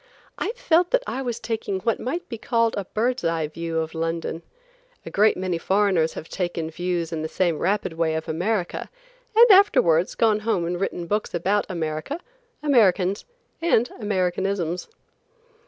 [0.39, 3.93] I felt that I was taking what might be called a bird's eye view of
[3.93, 4.41] London.
[5.05, 8.89] A great many foreigners have taken views in the same rapid way of America,
[9.35, 12.19] and afterwards gone home and written books about America,
[12.63, 13.25] Americans,
[13.61, 14.87] and Americanisms.